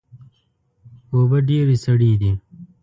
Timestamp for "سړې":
1.85-2.11